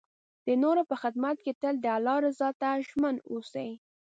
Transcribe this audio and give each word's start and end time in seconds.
د 0.45 0.47
نور 0.63 0.77
په 0.89 0.95
خدمت 1.01 1.37
کې 1.45 1.51
تل 1.61 1.75
د 1.81 1.85
الله 1.97 2.17
رضا 2.25 2.49
ته 2.61 2.69
ژمن 2.87 3.15
اوسئ. 3.31 3.69